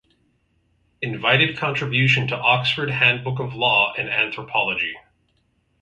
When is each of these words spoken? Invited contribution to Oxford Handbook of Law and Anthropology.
Invited 1.03 1.57
contribution 1.59 2.25
to 2.29 2.35
Oxford 2.35 2.89
Handbook 2.89 3.39
of 3.39 3.53
Law 3.53 3.93
and 3.95 4.09
Anthropology. 4.09 4.95